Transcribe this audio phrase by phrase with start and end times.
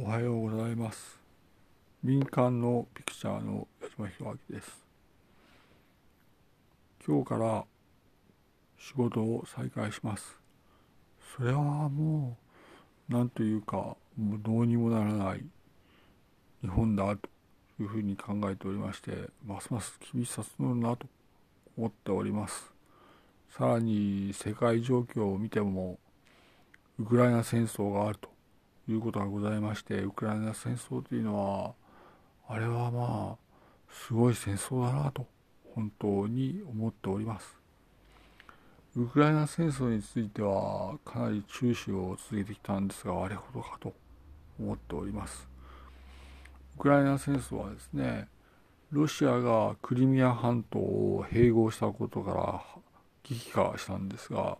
[0.00, 1.18] おはようございます。
[2.04, 4.70] 民間のピクチャーの矢島弘明です。
[7.04, 7.64] 今日から
[8.78, 10.38] 仕事を再開します。
[11.36, 12.36] それはも
[13.10, 15.44] う何というかもうどうにもならない
[16.62, 17.28] 日本だと
[17.80, 19.10] いうふうに考えておりまして
[19.44, 21.08] ますます厳しさ募るなと
[21.76, 22.72] 思っております。
[23.50, 25.98] さらに世界状況を見ても
[27.00, 28.37] ウクライナ戦争があると
[28.92, 31.74] いうことがございましてウクライナ戦争というのは
[32.48, 33.48] あれはまあ
[33.90, 35.26] すごい戦争だなと
[35.74, 37.56] 本当に思っております。
[38.96, 43.94] ウクライナ戦争についてはかなり注視を続けてきたんですがあれほどかと
[44.58, 45.46] 思っております。
[46.76, 48.28] ウクライナ戦争はですね
[48.90, 52.62] ロシアがクリミア半島を併合したことから
[53.22, 54.56] 危機化したんですが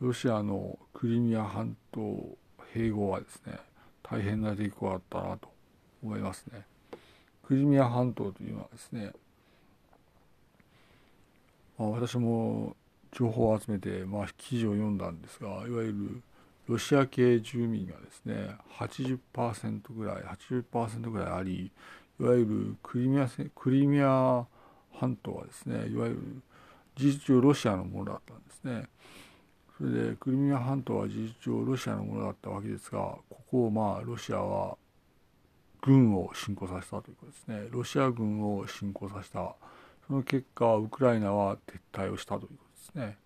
[0.00, 2.36] ロシアのクリミア半島
[2.74, 3.58] 併合はですね
[4.02, 5.48] 大変な出来事だったなと
[6.02, 6.64] 思いますね。
[7.44, 9.12] クリミア半島というのはですね、
[11.78, 12.76] まあ、私も
[13.12, 16.22] 情報を集めて、まあ、記事を読んだんですがいわゆる
[16.68, 21.72] ロシア系住民がですね80%ぐらい80%ぐらいあり
[22.20, 24.44] いわゆるクリミアクリミア
[24.92, 26.42] 半島はですねいわゆる
[26.96, 28.88] 事実上ロシアのものだったんですね。
[29.78, 32.98] それでクリミア半島は事実上ロシアのものだったわけですが
[33.30, 34.76] ここをまあロシアは
[35.80, 37.68] 軍を侵攻させたということですね。
[37.70, 39.54] ロシア軍を侵攻させた。
[40.06, 42.54] その結果ウクライナは撤退をしたというこ
[42.92, 43.18] とですね。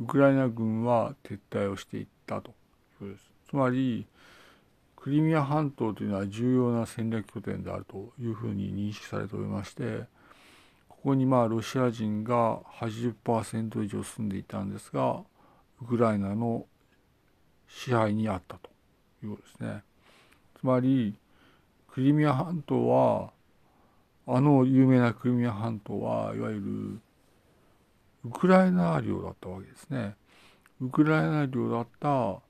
[0.00, 2.54] ウクライナ軍は撤退をしていったという
[2.98, 3.30] ことです。
[3.48, 4.06] つまり
[4.96, 10.04] クリミア半島というのは重要な戦略拠点であるというふうに認識されておりまして
[10.88, 15.22] ここにまあロシア人が80%以上住んでいたんですが
[15.82, 16.66] ウクライナの
[17.68, 18.70] 支配にあったと
[19.22, 19.82] いうことですね。
[20.58, 21.16] つまり
[21.88, 23.32] クリミア半島は
[24.26, 27.00] あの有名なクリミア半島はいわゆる
[28.24, 30.14] ウクライナ領だったわけですね。
[30.80, 32.40] ウクライナ領だった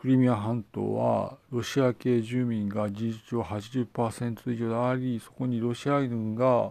[0.00, 6.70] クリミア半島はロシア系住民が事実上80%以上でありそこにロシア軍が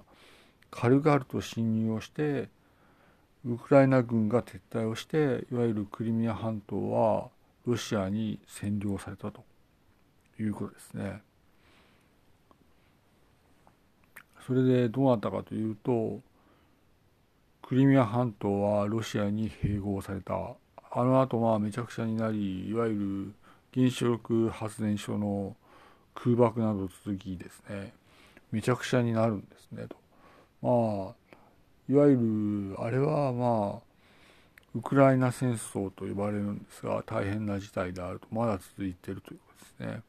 [0.72, 2.50] 軽々と侵入をして
[3.46, 7.30] ウクライナ軍が撤退をしていわゆるクリミア半島は
[7.66, 9.44] ロシアに占領されたと
[10.40, 11.22] いうことですね。
[14.46, 16.22] それでどうなったかというと
[17.62, 20.34] クリミア半島はロシアに併合された。
[20.90, 23.34] あの後まあめちゃくちゃになりいわゆる
[23.74, 25.56] 原子力発電所の
[26.16, 27.94] 空爆など続きですね。
[28.52, 29.98] めちゃくちゃになるんですねと。
[30.62, 31.16] まあ
[31.90, 33.88] いわゆるあれはまあ
[34.76, 40.02] ウクライナ戦争と呼ばれるんですが大変な事態であるとまだ続いているということですね。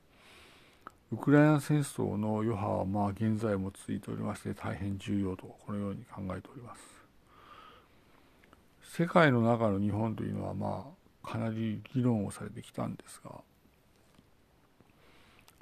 [1.11, 6.99] ウクライナ戦争の余波はまあ現在も続いておりまして大変重要とこのように考えております。
[8.83, 10.87] 世界の中の日本というのはま
[11.25, 13.31] あかなり議論をされてきたんですが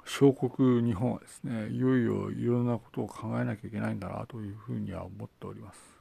[0.05, 5.96] 小国日本はですねいよいよいろんなことを考えなきゃいけないんだなというふうには思っております。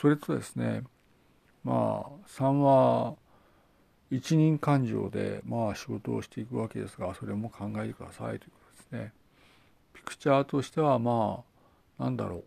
[0.00, 0.82] それとですね
[1.64, 3.16] まあ3は
[4.10, 8.58] 一人感情でまあ仕事をしていくわけですがそれも考えてくださいというこ
[8.90, 9.12] とですね。
[9.92, 11.42] ピクチャーとしてはま
[11.98, 12.42] あなんだろう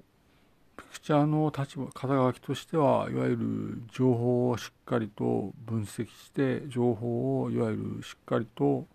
[0.78, 8.88] ピクチャーの立場肩書きとしてはいわゆる情報をしっかりと分析して情報をいわゆるしっかりと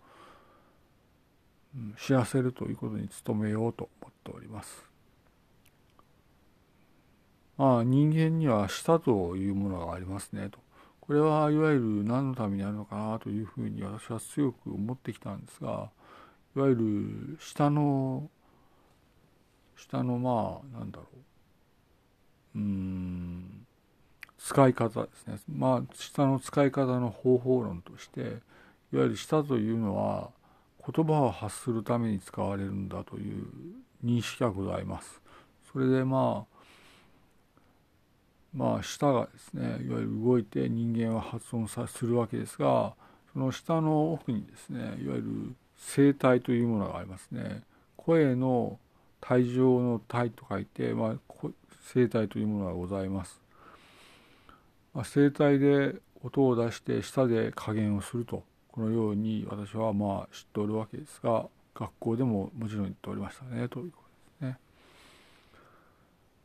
[1.97, 4.86] 知らせるということに努めようと思っております。
[7.57, 10.59] まあ、人間には舌というものがありますねと。
[11.07, 15.89] これはいわゆる何のためにあるのかなというふうに私は強く思ってきたんですが
[16.55, 18.29] いわゆる舌の
[19.77, 21.05] 舌のまあなんだろ
[22.55, 23.65] ううん
[24.37, 28.23] 使い方ですねまあ舌の使い方の方法論としてい
[28.97, 30.29] わゆる舌というのは
[30.93, 33.45] 言葉を発するために使われるんだという
[34.03, 35.21] 認識がございます。
[35.71, 36.56] それでまあ
[38.53, 42.93] まあ、舌がですねいわゆる動いて人間は発音さするわけですが
[43.33, 45.55] その舌の奥にですねいわゆる
[45.95, 47.61] 声帯というものがありますね。
[47.97, 48.79] 声の
[49.19, 51.15] 体上の体と書いて、まあ、
[51.93, 53.41] 声帯というものがございます、
[54.93, 64.06] まあ、声帯で音を出して舌で加減をするとこのように私はまあ知っておるわけですが学校でももちろん言っておりましたねということ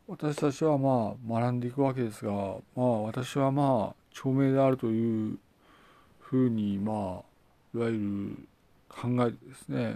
[0.07, 2.31] 私たちはまあ学んでいくわけですが
[2.75, 5.37] まあ私はまあ著名であるという
[6.19, 8.47] ふうにまあいわゆる
[8.89, 9.95] 考えてですね。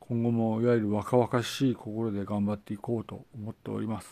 [0.00, 4.08] 今後もいわゆる若々しい心で頑張っていこうと思っております。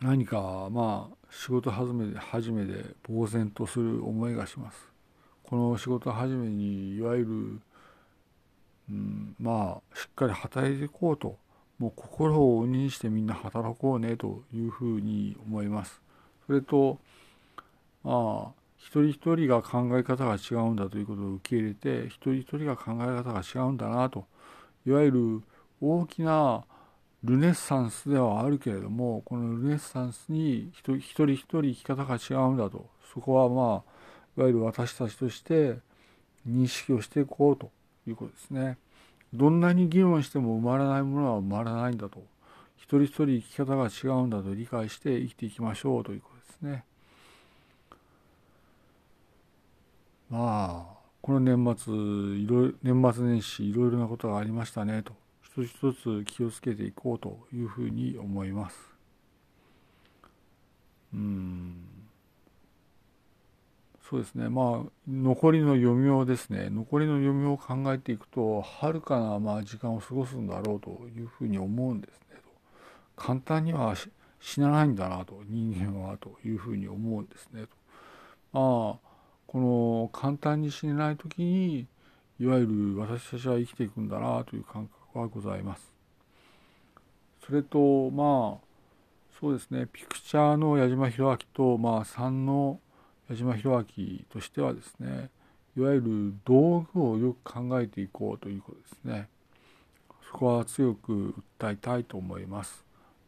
[0.00, 4.78] 何かまあ仕事始めで初めで呆然とする思いがします。
[5.42, 7.60] この仕事始めにいわゆる、
[8.90, 11.36] うん、まあしっかり働いていこうと
[11.78, 16.00] もう心を鬼にしてみんな働こうねというふうに思います。
[16.46, 16.98] それと
[18.02, 24.26] まあ一人一人が考え方が違うんだということを受け入れて一人一人が考え方が違うんだなと
[24.86, 25.42] いわゆる
[25.80, 26.64] 大きな
[27.24, 32.86] ルネッサンスではあるけれどもこのルネッサンスに一人一人生き方が違うんだと。
[33.12, 33.94] そこはまあ
[34.36, 35.78] いわゆる私たちとして
[36.46, 37.70] 認識をしていこうと。
[38.06, 38.78] いうことですね。
[39.32, 42.22] どんなに議論しても埋まらないものは埋まらないんだと
[42.76, 46.84] 一人一人生き方が違うんだと理解して生きていきましょうということですね。
[50.30, 58.76] まあこの年末いろ年末年始いろいろなことがありましたねと一つ一つ気をつけていこうというふうに思います。
[61.14, 61.93] うん
[64.08, 64.50] そうですね。
[64.50, 66.68] まあ残りの余命ですね。
[66.68, 72.36] 残りの余命を考えていくとはるかなまあ時間を過ごすんだろうというふうに思うんですね。
[73.16, 73.94] 簡単には
[74.40, 77.62] 死なないんだなと人間はというふうに思うんですね。
[77.62, 77.68] と。
[78.52, 79.14] まあ
[79.46, 81.86] この簡単に死ねない時に
[82.38, 85.94] いわゆる私たちは生きていくんだなという感覚はございます。
[87.46, 88.64] それとまあ
[89.40, 89.86] そうですね。
[89.90, 92.80] ピクチャーの矢島弘明とまあ3の
[93.28, 95.30] 矢島弘明としてはですね
[95.76, 99.28] いわゆる道具をよく考えていこうということですね。
[100.30, 102.84] そこは強く訴えたいと思います。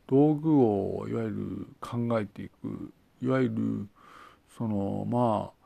[0.06, 3.88] 道具をいわゆる考えていくいわゆる
[4.56, 5.56] そのまあ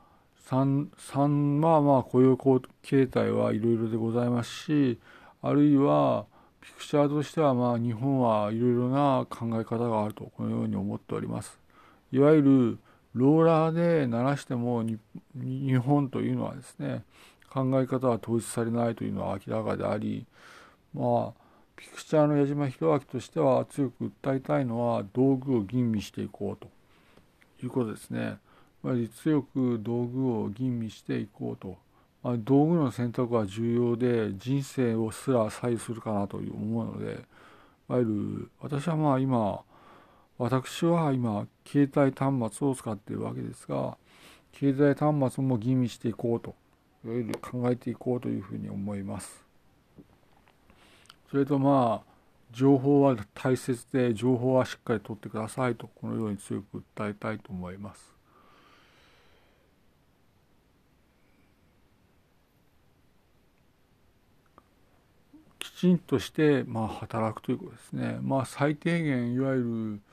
[0.49, 2.37] 3, 3まあまあ雇用
[2.81, 4.99] 形態はいろいろでございますし
[5.43, 6.25] あるいは
[6.61, 11.59] ピクチャーとしてはまあ日本はいろいろな考え方があるとこのように思っております。
[12.11, 12.79] いわゆる
[13.13, 17.03] ローラーで鳴らしても日本というのはですね
[17.49, 20.25] 考え方は統一されないというのは明らかであり
[20.93, 21.41] まあ
[21.75, 26.69] ピクチャーの矢島弘明としては強く訴えたいのは道具を吟味していこうと
[27.63, 28.37] いうことですね。
[28.83, 31.77] まり強く道具を吟味していこうと、
[32.23, 37.17] まあ、道具の選択は重要で人生をすら左右するかなという思うのでい
[37.87, 39.61] わゆる私はまあ今
[40.41, 43.95] 私は今携帯端末を使っているわけですが
[44.57, 46.55] 携帯端末も吟味していこうと
[47.05, 49.45] いわゆる考えていこうというふうに思います。
[51.29, 52.11] それとまあ
[52.51, 58.11] 情報は大切で情報はしっかり取ってくださいとこのように強く訴えたいと思います
[65.59, 65.69] き。
[65.69, 68.17] ちんとしてまあ働くということですね。
[68.23, 70.10] まあ最低限いわゆる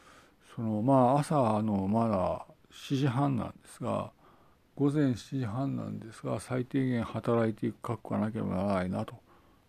[0.58, 4.10] そのまあ朝のまだ7時半なんですが
[4.74, 9.14] 午前7時半なんですが最低限働いていく覚悟がなければならないなと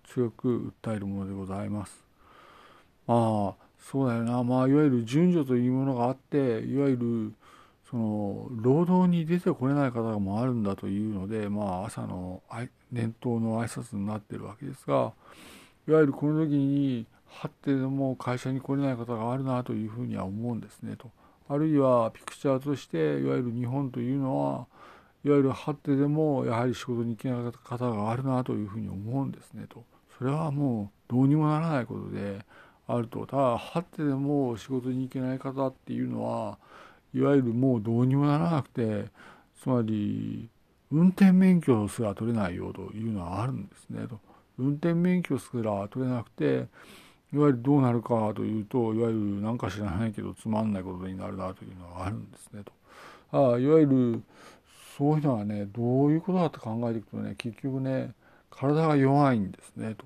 [0.03, 2.03] 強く訴えるものでございます。
[3.06, 7.33] まあそうだよなまあいわゆる順序というものがあっていわゆる
[7.88, 12.41] その労働に出てこれない方もあるんだというのでまあ朝の
[12.91, 15.13] 念頭の挨拶になってるわけですが
[15.88, 21.12] いわゆるこの時にはってでも会社に来れない方があるなというふうには思うんですねと。
[21.48, 24.67] あるいはピクチャーとしていわゆる日本というのは
[25.25, 29.83] いわゆるはってでもやはり仕事に行けない方があるなというふうに思うんですねと。
[30.17, 32.45] それはもうどうにもならないことで
[32.88, 33.25] あると。
[33.25, 36.57] ただはってでも仕事に行けない方っていうのは
[37.13, 39.05] いわゆるもうどうにもならなくて
[39.62, 40.50] つまり
[40.91, 44.19] 運転免許すら取れないよというのはあるんですねと。
[44.57, 46.67] 運転免許すら取れなくて
[47.31, 52.71] いわゆるどうなるかというといわゆる何か知らないけどつまんないことになるなというのがあるんですねと。
[53.31, 54.24] あいわゆる
[54.98, 58.12] そういうのはねどういうことだって考えていくとね結局ね
[58.50, 60.05] 体が弱いんですねと。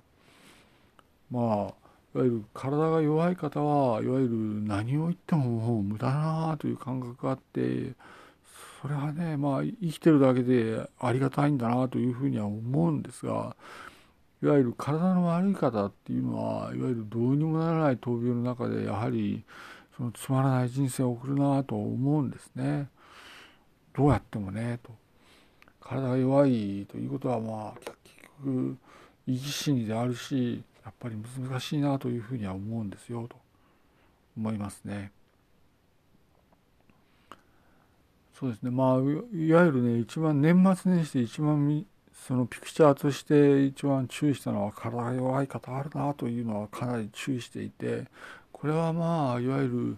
[1.31, 1.43] まあ
[2.15, 4.35] いわゆる体が弱い方はいわゆる
[4.67, 7.93] 何を言ってももう無駄だなという感覚があって
[8.81, 13.55] それはねまあ生きてるだけでありがたいんだなというふうには思うんですが
[14.43, 19.41] いわゆる体の悪い方っていうのはいわゆるどうにもならない闘病の中でやはり
[19.95, 22.89] そのつまらない人生を送るなと思うんですね。
[23.95, 24.91] どうやってもねと。
[25.79, 27.95] 体が弱いということはまあ結
[28.43, 28.77] 局
[29.25, 33.37] 生き死にであるしやっぱり難しいなというふうには思うんですよと
[34.35, 35.13] 思いますね。
[38.37, 41.85] そうですねまあいわゆるね一番年末年始で一番
[42.25, 48.05] そのピクチャーとして一番注意したのは体が弱い方あるなというのはかなり注意していて
[48.53, 49.97] これはまあいわゆる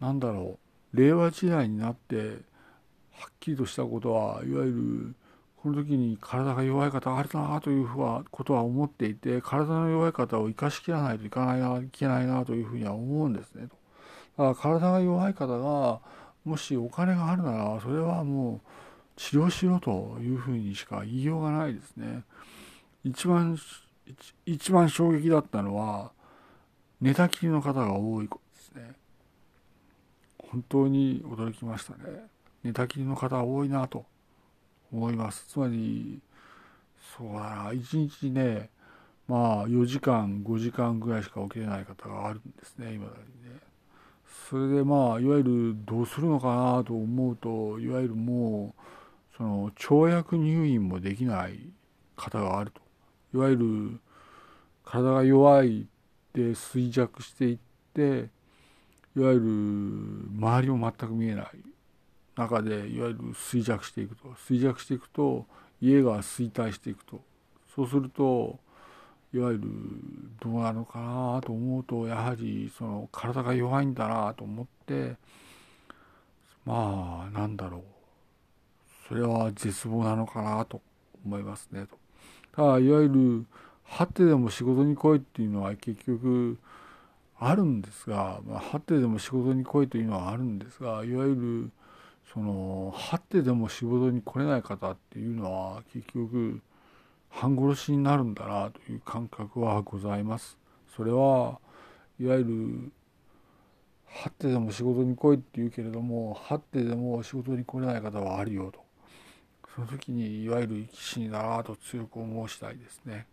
[0.00, 0.58] なんだろ
[0.92, 2.16] う令和時代になって
[3.12, 5.14] はっきりとしたことはいわゆる
[5.62, 13.68] この時に体が弱い方あるなというふうはことは思っていて体の弱い方を生かしきらないといかないないけないなというふうには思うんですね
[14.36, 16.00] だから体が弱い方が
[16.44, 18.83] もしお金があるならそれはもう
[19.16, 22.22] 治療しろというふうにしか言いようがないですね
[23.04, 23.58] 一番
[24.46, 26.12] 一番衝撃だったのは
[27.00, 28.40] 寝たきりの方が多いこ
[28.72, 28.94] とですね
[30.38, 32.26] 本当に驚きましたね
[32.64, 34.06] 寝たきりの方多いなと
[34.94, 35.46] 思います。
[35.48, 36.20] つまり、
[37.16, 38.70] そうだな、1日ね、
[39.28, 43.60] まあ4時間、5時間ぐらいしか起きれない方があるんですね、今だにね。
[44.48, 48.82] それでまあ、いわゆるどうするのかなと思うと、いわゆるもう、
[49.36, 51.58] その、跳躍入院もできない
[52.16, 52.80] 方があると。
[53.34, 54.00] いわゆる、
[54.84, 55.86] 体が弱い
[56.32, 57.58] で衰弱していっ
[57.94, 58.30] て、
[59.16, 59.44] いわゆる
[60.36, 61.46] 周りも全く見えない
[62.36, 64.28] 中でいわゆる衰弱していくと。
[64.48, 65.46] 衰弱していくと
[65.80, 67.20] 家が衰退していくと。
[67.74, 68.58] そうすると
[69.32, 69.62] いわゆる
[70.40, 75.16] どうなのかなと思うとやはりその体が弱いんだなと思って
[76.64, 77.93] まあなんだろう。
[79.08, 80.80] それは絶望なのかなと
[81.24, 81.98] 思いますねと。
[82.52, 83.46] ただいわゆる
[83.82, 86.58] はてでも仕事に来いっていうのは結局
[87.38, 91.70] あるんですが、まあ、はてでも仕事に来いというのはあるんですがいわゆる
[92.32, 96.60] そのはってでも仕事に来れない方っていうのは結局
[97.28, 100.56] 半殺しになるんだなという感覚はございます。
[100.96, 101.58] それは
[102.20, 102.92] いわゆる
[104.06, 108.83] はってでも仕事に来いって言うけれどもはってでも仕事に来れない方はあるよと
[109.74, 113.26] その時にいわゆる生き死にだなと強く申したいですね。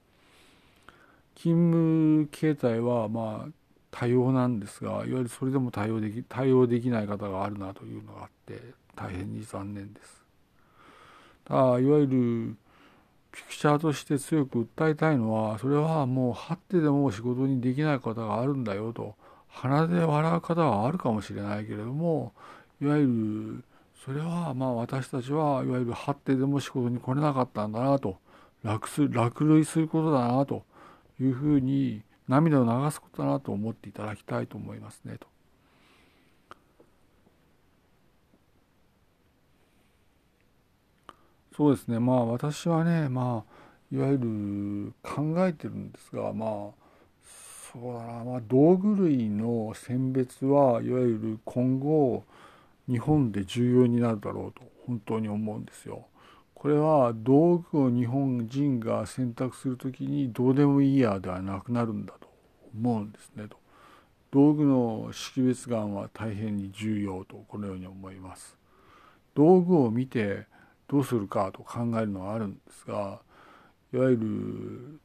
[1.35, 3.51] 勤務形態はまあ
[3.91, 8.59] 多様なんですがいわゆるそれでも対応でき対応できない方があるなというのがあって
[8.95, 10.23] 大変に残念です。
[11.45, 12.55] ただいわゆる
[13.31, 19.15] ピクチャーとして強く訴えたいのはそれはもう張ってでも仕事にできない方があるんだよと
[19.47, 22.33] 鼻で笑う方はあるかもしれないけれども
[22.81, 23.63] いわゆる
[24.03, 28.17] それはまあ私たちはいわゆる張ってでも仕事に来れなかったんだなと。
[28.63, 30.63] 落す落類することだなと
[31.19, 35.27] いうふうに涙を流すことだなと思っていただきたいと思いますねと。
[41.55, 41.99] そうですね。
[41.99, 46.49] まあ私はねまあいわゆる考えてるんですがまあ
[47.73, 48.23] そうだな。
[48.23, 52.23] まあ道具類の選別はいわゆる今後
[52.87, 56.07] 日本で重要になるだろうと本当に思うんですよ。
[56.53, 62.27] これは道具を日本人が選択する時にどうでもいいやではなくなるんだと
[62.75, 63.57] 思うんですねと。
[64.29, 68.57] 道具の識別眼は大変に重要とこのように思います。
[69.33, 70.45] 道具を見て
[70.87, 73.21] どうするかと考えるのはあるんですが
[73.93, 74.99] いわゆる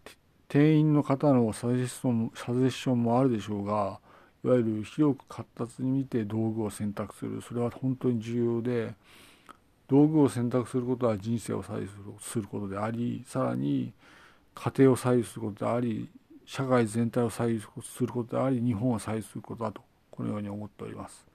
[0.49, 4.01] 店員の方のサジェスションサジェッションもあるでしょうが
[4.47, 8.95] いわゆる広く活発に見て道具を選択するそれは本当に重要で
[9.89, 11.89] 道具を選択することは人生を左右
[12.21, 13.93] することでありさらに
[14.55, 16.09] 家庭を左右することであり
[16.45, 21.27] 社会全体を左右することであり日本を左右することだとこのように思っております。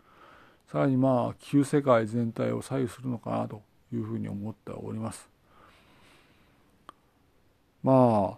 [0.72, 3.62] さらにまあ旧世界全体を左右するのかなと
[3.94, 5.30] いうふうに思っております。
[7.84, 8.38] ま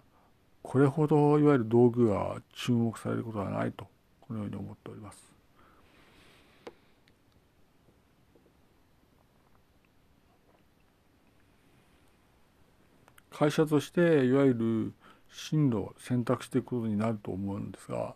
[0.64, 3.86] これほどいわゆる道具が注目されることはないと
[4.26, 5.34] このように思っております。
[13.30, 14.92] 会社としていわゆる
[15.32, 18.14] 進路を選択していくことになると思うんですが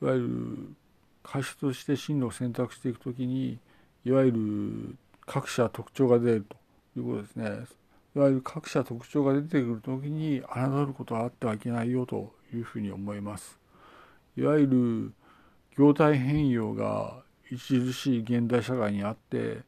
[0.00, 0.74] いわゆる
[1.22, 3.58] 会社として進路を選択していくときに
[4.06, 4.96] いわゆる
[5.26, 6.56] 各社特徴が出ると
[6.98, 7.66] いうことですね。
[8.16, 13.58] いわゆる各社特徴が出てくる時に侮ることはあってはいけないよというふうに思います。
[14.36, 15.12] いわゆる
[15.76, 19.62] 業態変容が著しい現代社会にあって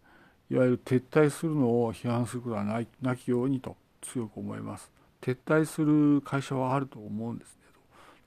[0.50, 4.90] いわゆる撤退するのを批判することはないなきようにと強く思います。
[5.20, 7.62] 撤退する会社はあると思うんですね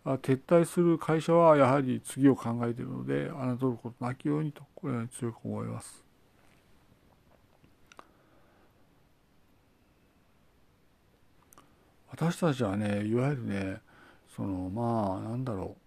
[0.04, 0.18] と。
[0.18, 6.04] 撤退する会社はやはり次を考えているので侮ることなきようにとこれは強く思います。
[12.12, 13.78] 私たちはねいわゆるね
[14.36, 15.78] そのまあなんだろ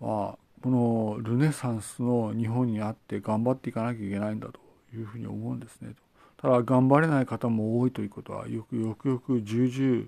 [0.00, 4.60] うまあこのルネサンスの日本にあって頑張っていかなきゃいけないんだと
[4.94, 5.94] いうふうに思うんですね
[6.38, 6.48] と。
[6.48, 10.06] ただ頑張れない方も多いということはよくよくよく重々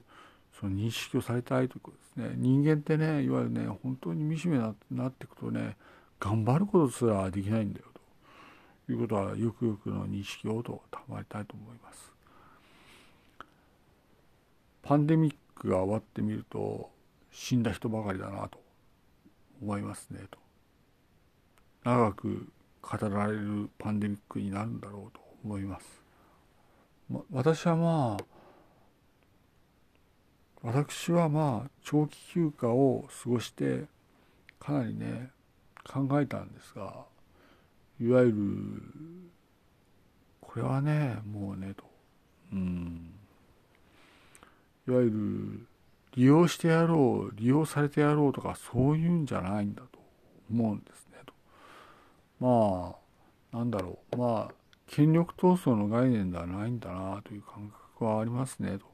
[0.58, 2.34] その認識をされたいということですね。
[2.36, 5.76] 人間ってねいわゆるね本当に惨めになっていくとね
[6.18, 7.86] 頑張ることすらできないんだよ
[8.86, 12.12] ということはよくよくの認識をと賜りたいと思います。
[14.82, 16.90] パンデミックが終わってみると
[17.30, 18.67] 死んだ人ばかりだなと。
[19.60, 20.38] 思いますねと。
[21.84, 26.02] 長く語られるパンデミックになるんだろうと思います、
[27.08, 28.24] ま、私はまあ
[30.62, 33.84] 私はまあ長期休暇を過ごして
[34.58, 35.30] かなりね
[35.88, 37.06] 考えたんですが
[38.00, 38.34] いわゆる
[40.40, 41.84] これはねもうねと。
[42.52, 43.12] うん。
[44.88, 45.67] いわゆる
[46.18, 50.00] 利用してやろう利用されてやろうとかそういうんじゃないんだと
[50.50, 51.32] 思うんですねと。
[52.40, 52.96] ま
[53.52, 54.16] あなんだろう。
[54.16, 54.54] まあ
[54.88, 58.78] 権力闘争の概念ではないんだなという感覚はありますねと。
[58.78, 58.84] いわ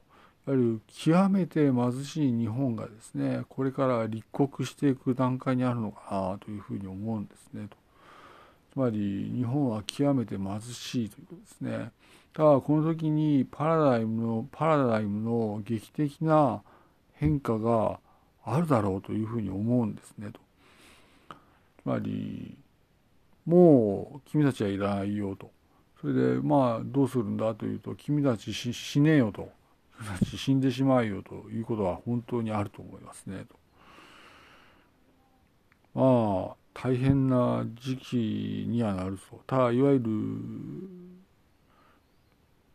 [0.49, 7.75] ゆる極めて貧しい日本がですねこれから立国していく段階にあるのかなというふうに思うんですねと。
[8.71, 11.91] つまり日本は極めて貧しいということですね。
[12.33, 16.61] ただこの時にパラダイムのパラダイムの劇的な
[17.15, 17.99] 変化が
[18.43, 20.39] あるだろうというふうに思うんですねと。
[21.81, 22.57] つまり
[23.45, 25.51] もう君たちはいらないよと。
[26.01, 29.49] それでまあどうするんだというと君たち死ねよと。
[29.97, 33.45] 君たち死んでしまうよということは本当にあると思いますね
[35.93, 35.99] と。
[35.99, 40.09] まあ大変な時期にはなるとただいわゆる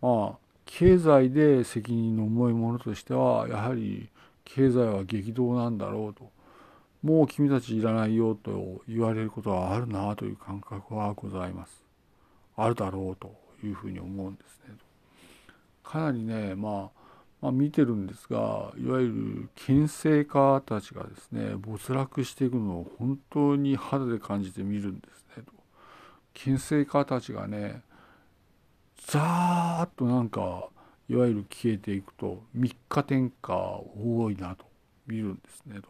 [0.00, 4.08] まあ経済で責任の重いものとしてはやはり
[4.54, 6.30] 経済は激動なんだろうと。
[7.02, 11.90] もう君たちいらないよと言われることはあるなという感覚はございます。
[12.56, 14.74] あるだろうというふうに思うんですね
[15.82, 17.00] かなりねまあ
[17.40, 25.44] まあ、見てるんですがいわゆる牽制家たちがですね没落していくのを本当に肌で感じて見るんですね
[26.34, 27.80] 牽制家たちがね
[29.06, 30.68] ザーッとなんか
[31.10, 34.64] いわゆる消えていくと3日天下多いなと
[35.08, 35.88] 見るんですねと。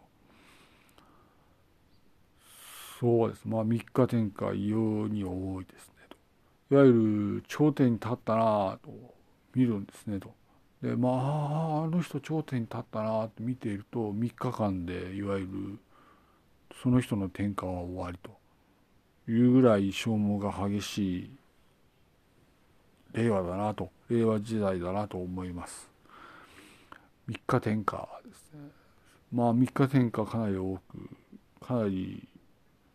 [2.99, 3.45] そうです。
[3.45, 6.75] まあ3日天下異様に多いですねと。
[6.75, 6.93] いわゆ
[7.41, 8.91] る頂点に立ったなと
[9.55, 10.33] 見るんですねと。
[10.81, 15.79] でまああの人頂点に立ったなって見ていると3日間でいわゆる
[16.83, 18.41] その人の天下は終わりと。
[19.29, 21.31] いうぐらい消耗が激しい
[23.13, 23.91] 令和だなと。
[24.11, 25.89] 令和時代だなと思います。
[27.29, 28.69] 3日天下ですね。
[29.33, 31.11] まあ3日天下かなり多く
[31.65, 32.27] かなり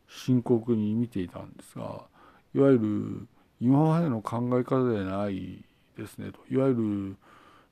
[0.09, 2.01] 深刻に見ていたんですが
[2.53, 3.27] いわゆる
[3.61, 5.63] 今までの考え方でない
[5.97, 6.31] ですね。
[6.31, 7.15] といわゆる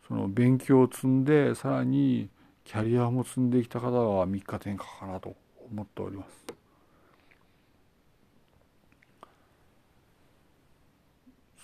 [0.07, 2.29] その勉強を積んでさらに
[2.63, 5.35] キャリアも積んできた方は3日天下かなと
[5.69, 6.62] 思っております。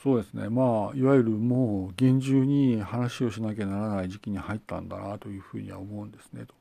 [0.01, 6.53] そうですねまあいわゆるもう厳重に話をしなきゃならない時期に入ったんだなというふうには思うんですねと。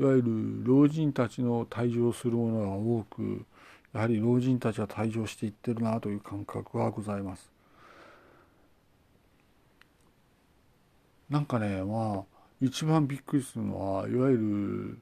[0.00, 3.44] いわゆる老人たちの退場するものが多く
[3.92, 7.50] やはり老人たちは退場していってるなという感覚はございます。
[11.28, 12.24] なんかねまあ
[12.60, 14.98] 一番びっくりするのはいわゆる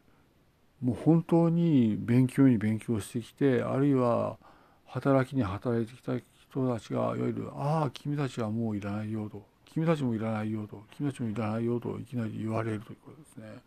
[0.80, 4.38] もう本当に勉強に勉強してきてあるいは
[4.86, 6.18] 働きに働いてきた
[6.50, 13.62] 人たちがいわゆる「ああ君たちはもういらないよ」と「君たちもいらないよ」と「君たちもいらないよ」といきなり言われるということですね。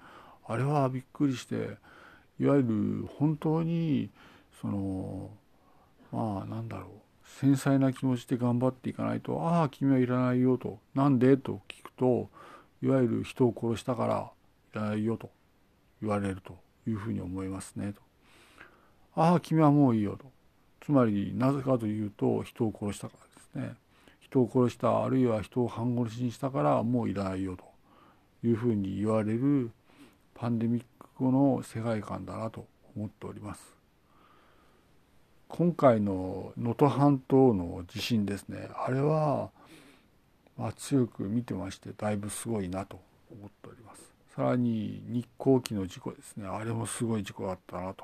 [0.46, 1.78] あれはびっくりして
[2.40, 4.10] いわゆる本当に
[4.62, 5.30] その
[6.12, 6.90] まあなんだろう
[7.24, 12.30] 繊細な気持ちで頑張っていかないと「ああ君はいらないよ」と「なんで?」と聞くと
[12.82, 14.32] いわゆる人を殺したから
[14.74, 15.30] いらないよと
[16.02, 18.02] 言われるというふうに思いますねと。
[19.16, 20.32] ああ君はもういいよと。
[20.82, 23.14] つまりなぜかというと人を殺したか
[23.56, 23.76] らですね。
[24.22, 27.64] 人を殺したあるいは人を半殺しにしたからもういらないよと
[28.48, 29.72] いうふうに言われる
[30.36, 32.66] パンデミック後の世界観だなと
[32.96, 33.62] 思っております。
[35.48, 39.50] 今回の能登半島の地震ですねあれは
[40.60, 43.00] まあ、強く見てましてだいぶすごいなと
[43.32, 44.02] 思っております
[44.36, 48.04] さらに日航機の事故ですねあれもすごい事故だったなと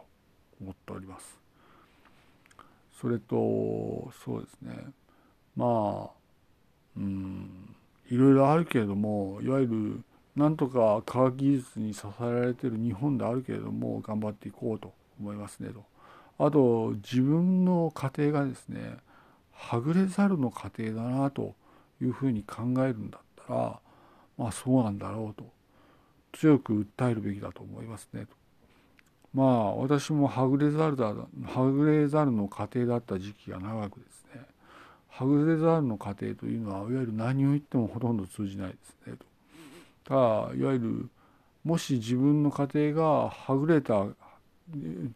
[0.62, 1.38] 思っております
[3.06, 4.88] それとそうですね。
[5.56, 6.12] まあ
[6.98, 7.76] うん
[8.10, 10.04] いろいろあるけれどもいわゆる
[10.36, 15.84] なんとか科学技術に支えられてる日本であるけれども頑張っていこうと思いますねと。
[16.44, 18.98] あと自分の家庭がですね
[19.52, 21.54] はぐれざるの家庭だなと
[22.02, 23.80] いうふうに考えるんだったら
[24.36, 25.54] まあそうなんだろうと。
[26.34, 28.44] 強く訴えるべきだと思いますねと。
[29.36, 34.41] まあ私もはぐれざるだはぐれざるの過程だった時期が長くですね
[35.10, 39.26] はぐれざるの過程というのはいわゆる何を言ってもほとんど通じないですねと。
[40.06, 41.10] ただいわゆる
[41.65, 44.06] もし自分の家庭がはぐれた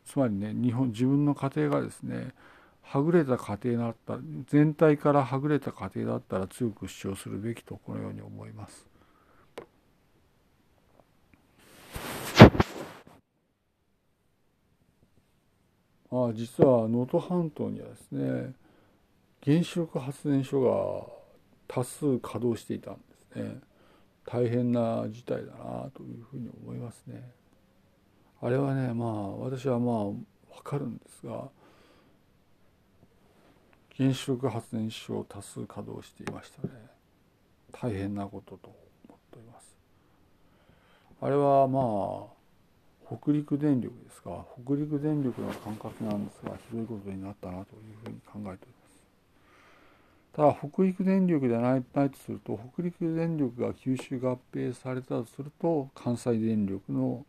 [0.06, 2.34] つまりね日本自分の家庭がですね
[2.82, 8.89] はぐれた家庭だった全体からはぐれた家庭だったら強く主張するべきとこのように思います。
[16.12, 18.54] あ実は能登半島にはですね
[19.44, 21.08] 原子力発電所が
[21.68, 23.00] 多数稼働していたんで
[23.34, 23.60] すね。
[24.26, 27.32] 大変な事態だなというふうに思いますね。
[28.42, 30.24] あれはねまあ私はまあ分
[30.64, 31.50] かるんですが
[33.96, 36.74] 原子力発電所を多数稼働していましたね。
[37.72, 38.68] 大変なことと
[39.08, 39.78] 思っております。
[41.22, 41.80] あれはま
[42.32, 42.39] あ
[43.10, 47.66] 北陸電力ですが北陸電力の管轄なんですがひどいことになったなという
[48.04, 48.90] ふうに考えております。
[50.32, 57.26] ただ北陸電力ではないないとすると北陸電力が吸収合併されたとすると関西電力の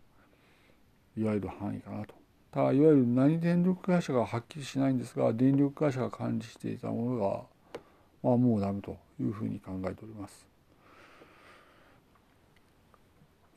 [1.16, 2.14] いわゆる範囲かなと。
[2.52, 7.42] ただいわゆる何電力会社がはっきりしないんですが電力会社が管理していたものが、
[8.22, 10.46] まあ、もうダメというふうに考えております。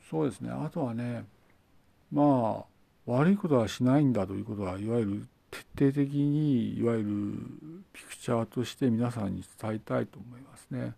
[0.08, 0.50] そうですね。
[0.50, 1.24] あとはね
[2.14, 2.64] まあ
[3.06, 5.28] 悪いことはしないんだということはいわゆる
[5.76, 10.94] 徹底的にいわゆるピクチャーとして皆さんに伝えたいと思いますね。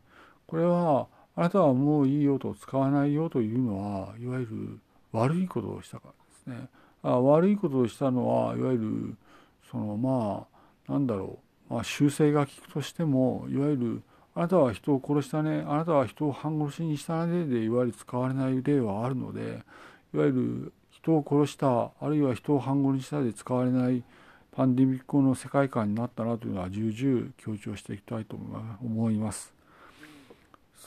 [0.47, 4.79] これはあなたはもういいよと使わないよというのはいわゆる
[5.13, 6.09] 悪いことをしたか
[6.47, 6.69] らですね。
[7.03, 9.17] あ悪いことをしたのはいわゆる
[9.71, 10.47] そのま
[10.89, 11.39] あなんだろ
[11.71, 14.03] う、まあ、修正が効くとしてもいわゆる
[14.35, 19.63] あなたは人を殺したねあなたは人を半殺しにしたねでいわゆる使われない例はあるので
[20.15, 20.73] いわゆる
[21.07, 24.03] 人を殺したあるいは人を半殺ししたで使われない
[24.51, 29.55] パンデミック後の世界観になったなというのは重々強調していきたいと思います。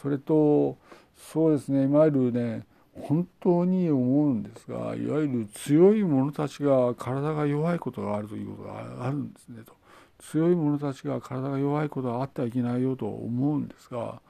[0.01, 0.77] それと
[1.15, 9.73] そうですねいわゆるね本当に思うんですがいわゆる強い者たちが体が弱いことがあるということがあるんですねと
[10.19, 14.21] 強い者たちが体が弱いことはあってはいけないよと思うんですが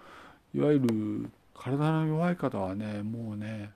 [0.54, 3.72] いわゆる体の弱い方はねもうね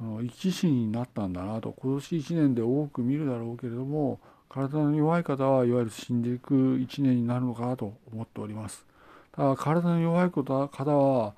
[0.00, 8.86] その生き死になったんだなと今年1年で多く見るだろうけれども体の弱い方はいわゆる死んでいく1年になるのかなと思っております。
[9.32, 11.34] ただ体の弱い方は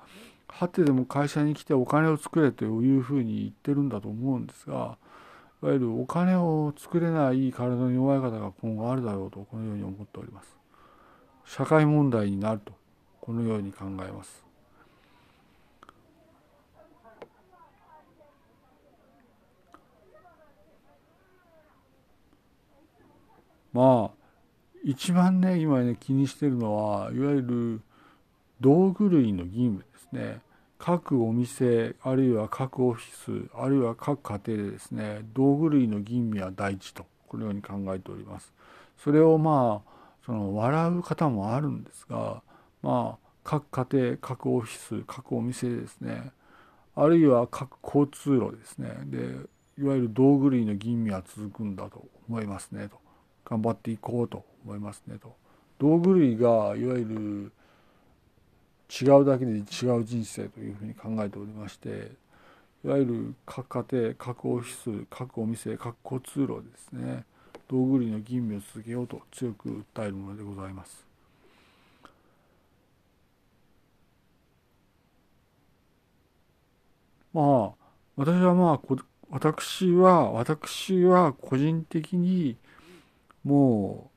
[0.47, 4.97] はてでも会社に来てお金を作れというふうに言ってるんだと思うんですが
[5.61, 10.55] いわゆるお金を作れない体の弱い方が今後あるだろうとこのように思っております。
[11.45, 12.71] 社会問題になると
[13.19, 14.42] このように考えます。
[23.73, 24.23] まあ
[24.83, 27.81] 一番ね今ね気にしてるのはいわゆる
[28.61, 30.41] 道具類の義務ですね。
[30.77, 38.53] 各お店あるいは各オフィスあるいは各家庭でですね道具類の吟味は第一とこのように考えております。
[38.97, 39.91] それをまあ
[40.25, 42.41] その笑う方もあるんですが
[42.81, 46.31] まあ各家庭各オフィス各お店ですね
[46.95, 48.89] あるいは各交通路ですね。
[49.05, 49.37] で
[49.79, 53.02] いわゆる道具類の吟味は続くんだと思いますねと。
[53.45, 55.35] 頑張っていこうと思いますねと。
[55.79, 57.51] 道具類がいわゆる
[58.89, 59.61] 違うだけで違
[59.97, 62.11] う人生というふうに考えておりまして
[62.85, 67.23] いわゆる各家庭各オフィス各お店各交通路ですね
[67.67, 71.03] 道具類の吟味を続けようと強く訴えるものでございます。
[77.33, 77.71] まあ
[78.15, 78.95] 私はまあ
[79.31, 82.57] 私は私は個人的に
[83.43, 84.09] も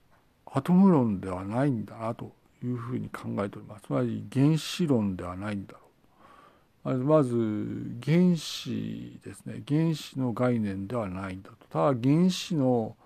[0.46, 3.84] うアトム論ではないんだなというふうに考えております。
[3.86, 6.98] つまり原子論ではないんだろう。
[6.98, 9.62] まず原子ですね。
[9.66, 11.66] 原子の概念ではないんだと。
[11.68, 12.96] ただ原子の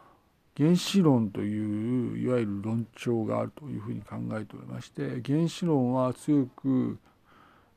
[0.57, 6.99] 原子論といういわゆる論調があるというふうに考えておりまして原子論は強く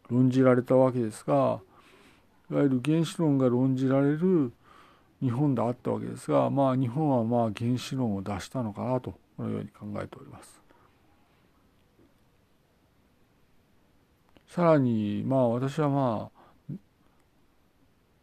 [0.10, 1.62] 論じられたわけですが
[2.52, 4.52] いわゆる原子論が論じられる
[5.24, 10.62] 日本であったわけですが、まあ、日本はまあ原子論を出したのかなとこのように考えております。
[14.50, 16.74] さらにまあ私はまあ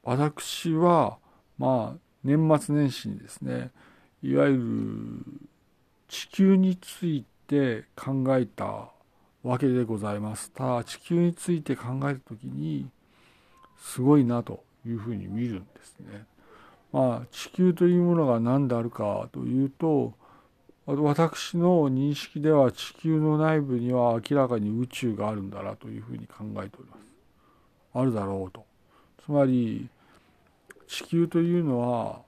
[0.03, 1.17] 私は
[1.59, 3.71] まあ年末年始にですね
[4.23, 5.41] いわゆる
[6.07, 8.91] 地球について考えた
[9.43, 10.51] わけでございます。
[10.53, 12.91] ただ地球について考えるときに
[13.79, 16.27] すごいなというふうに見るんですね。
[16.93, 20.15] まあ地球というものが何であるかというと
[20.87, 27.01] 私の認識では地球の内部には明らかに宇宙があるんだなというふうに考えております。
[27.95, 28.65] あるだろうと。
[29.25, 29.89] つまり
[30.89, 32.23] 地球というのは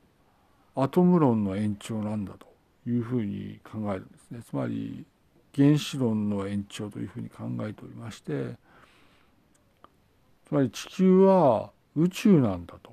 [0.77, 2.47] アトム論の延長なんだと
[2.89, 4.41] いうふうに考えるんですね。
[4.49, 5.05] つまり
[5.55, 8.57] 原子論の延長というふうに考えておりまして
[10.47, 12.93] つまり地球は宇宙なんだと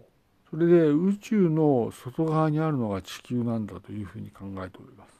[0.49, 5.19] それで宇宙の外側にあるのが地球なんだというふうに考えております。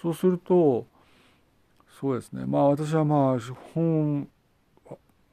[0.00, 0.86] そうすると
[1.98, 3.38] そうですねまあ私はまあ
[3.74, 4.28] 本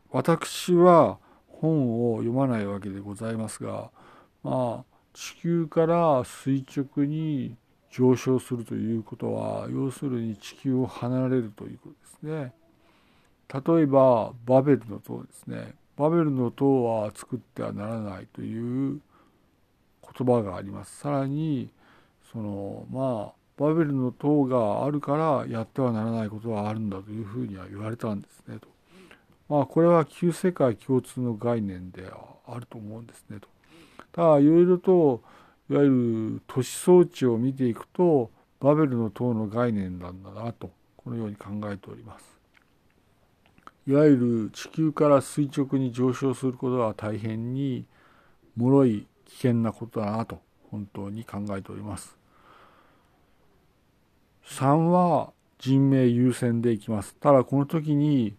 [0.10, 3.89] 私は本を読まないわけでございますが
[4.42, 7.58] まあ地球から垂直に
[7.92, 11.89] 上昇するということは要するに地球を離れるというこ
[12.22, 12.54] とですね。
[13.54, 15.76] 例えばバベルの塔ですね。
[15.98, 19.00] バベルの塔は作ってはならないという
[20.02, 20.98] 言葉があります。
[21.00, 21.70] さらに
[22.32, 28.68] そのまあバベルの塔があるからやってはならないことはあるんだというふうには言われたんですねと。
[29.48, 32.12] まあこれは旧世界共通の概念で
[32.48, 33.48] あると思うんですねと。
[34.12, 35.22] ただいろいろと
[35.70, 35.90] いわゆ
[36.38, 42.33] る都市装置を見ていくとバベルの塔の概念なんだなとこのように考えております。
[43.86, 47.86] いわゆる地球から垂直に上昇することは大変に
[48.56, 50.41] 脆い危険なことだなと
[50.72, 52.17] 本当に考えております。
[54.46, 57.15] 3は人命優先でいきます。
[57.15, 58.36] ただこの時に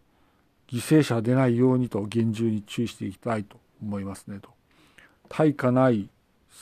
[0.68, 4.48] 犠牲者出ないようにと厳重に注意していきたいと思いますねと。
[5.28, 6.09] 対価ない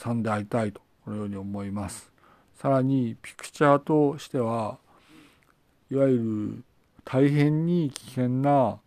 [0.00, 2.10] 3でありたいとこのように思います。
[2.56, 4.78] さらにピクチャーとしては
[5.90, 6.64] いわゆる
[7.04, 8.78] 大変に危険な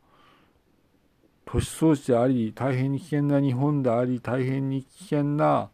[1.45, 5.69] 都市装置であり大変に危険な日本であり大変に危険な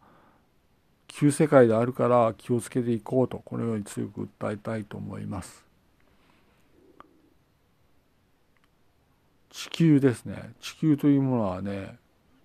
[1.08, 5.64] 旧世界であるから気をつけていこうとこのように強く訴えたいと思います。
[9.50, 10.52] 地球ですね。
[10.60, 11.98] 地球というものはね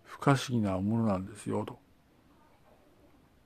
[0.04, 1.78] 不可思議なものなんですよと。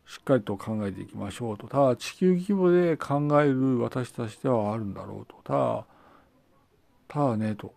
[0.06, 1.68] しっかりと考えていきましょうと。
[1.68, 5.36] ただ地球規模で考える私たちではあるんだろうと。
[5.44, 5.86] ただ
[7.12, 7.74] ただねと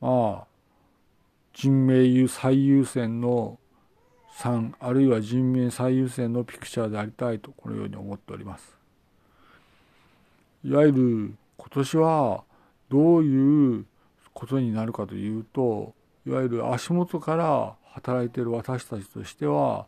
[0.00, 0.46] まあ
[1.52, 3.58] 人命最優先の
[4.38, 8.78] 3あるいは人命最優先のピクチャーでありたいとこのように思っております
[10.64, 12.44] いわゆる今年は
[12.88, 13.84] どういう
[14.32, 15.92] ことになるかというと
[16.26, 19.84] いわゆる足元から働いている私たちとしては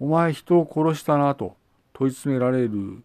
[0.00, 1.54] お前人を殺したなと
[1.92, 3.02] 問い詰められる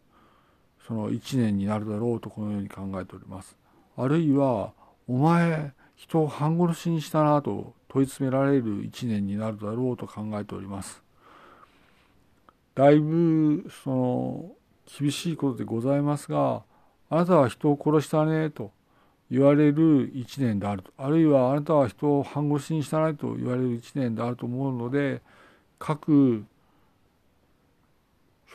[0.87, 3.57] その一年になるだろうとこのように考えております。
[3.97, 4.71] あるいは
[5.11, 11.03] お前人を半殺しにしたなと問い詰められる一年になるだろうと考えております。
[12.75, 14.51] だいぶその
[14.85, 16.63] 厳しいことでございますが
[17.09, 18.71] あなたは人を殺したねと
[19.29, 25.21] 言われる一年であるとあるいはあなたは人を半殺しにしたないと言われる一年であると思うので
[25.77, 26.45] 各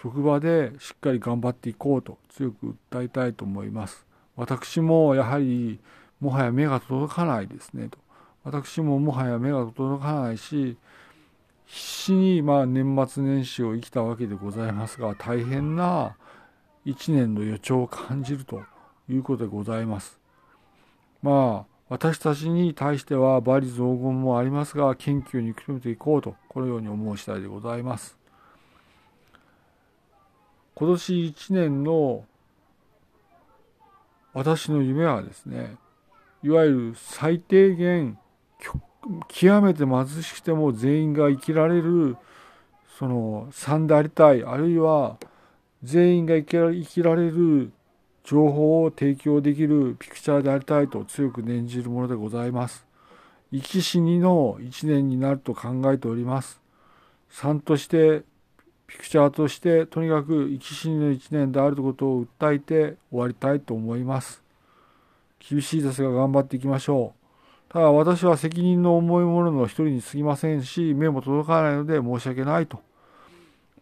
[0.01, 4.07] 職場でしっかり頑張っていこうと強く訴えたいと思います。
[4.37, 5.81] 私もやはり
[6.21, 7.99] もはや目が届かないですねと。
[8.45, 10.77] 私ももはや目が届かないし
[11.67, 16.17] 必死にまあ年末年始を生きたわけでございますが大変な
[16.85, 18.63] 一年の予兆を感じると
[19.09, 20.21] いうことでございます。
[21.23, 28.17] まあ私たちに対しては罵詈雑言もありますが謙虚に受け止めていこうとこのように思う次第でございます。
[30.75, 32.25] 今年1年の
[34.35, 35.77] 私の夢はですね
[36.47, 38.17] いわゆる最低限
[39.27, 42.17] 極めて貧しくても全員が生きられる
[43.01, 45.19] その3でありたいあるいは
[45.83, 47.73] 全員が生きられる
[48.23, 52.87] 情報を提供できるピクチャーでありたいと強く念じるものでございます。
[53.53, 56.61] 生き死にの1年になると考えております。
[57.33, 58.23] 3として
[58.87, 64.46] ピクチャーとしてとにかく生き死にの1年であることを訴えて終わりたいと思います。
[65.49, 67.73] 厳しいですが頑張っていきましょう。
[67.73, 72.81] ただ私は責任の重いものの一人に過ぎませんし、目も届かないので申し訳ないと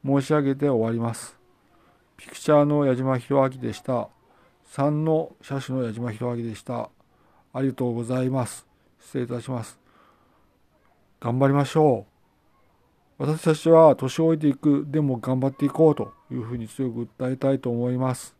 [0.04, 1.38] 申し上げて終わります。
[2.16, 4.08] ピクチャーの矢島博明でした。
[4.72, 6.90] 3の車種の矢島博明でした。
[7.52, 8.66] ありがとうございます。
[9.00, 9.78] 失礼いたします。
[11.20, 12.06] 頑張りましょ
[13.18, 13.22] う。
[13.26, 18.34] 私たちは年老いていく、でも頑張っていこうというふうに強く訴えたいと思います。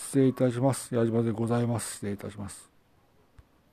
[0.00, 0.94] 失礼いたします。
[0.94, 1.94] 矢島でございます。
[1.96, 2.69] 失礼いたします。